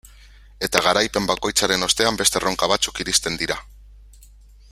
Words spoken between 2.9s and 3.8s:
iristen dira.